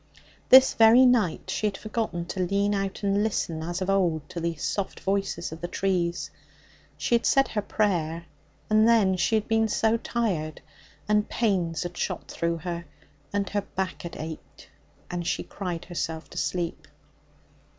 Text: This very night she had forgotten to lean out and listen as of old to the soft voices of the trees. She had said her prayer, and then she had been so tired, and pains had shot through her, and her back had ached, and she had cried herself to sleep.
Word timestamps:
This 0.49 0.73
very 0.73 1.05
night 1.05 1.51
she 1.51 1.67
had 1.67 1.77
forgotten 1.77 2.25
to 2.25 2.39
lean 2.39 2.73
out 2.73 3.03
and 3.03 3.21
listen 3.23 3.61
as 3.61 3.83
of 3.83 3.89
old 3.91 4.27
to 4.29 4.39
the 4.39 4.55
soft 4.55 4.99
voices 4.99 5.51
of 5.51 5.61
the 5.61 5.67
trees. 5.67 6.31
She 6.97 7.13
had 7.13 7.23
said 7.23 7.49
her 7.49 7.61
prayer, 7.61 8.25
and 8.67 8.87
then 8.87 9.15
she 9.15 9.35
had 9.35 9.47
been 9.47 9.67
so 9.67 9.97
tired, 9.97 10.59
and 11.07 11.29
pains 11.29 11.83
had 11.83 11.95
shot 11.95 12.29
through 12.31 12.57
her, 12.57 12.85
and 13.31 13.47
her 13.51 13.61
back 13.61 14.01
had 14.01 14.17
ached, 14.17 14.69
and 15.11 15.27
she 15.27 15.43
had 15.43 15.51
cried 15.51 15.85
herself 15.85 16.31
to 16.31 16.37
sleep. 16.39 16.87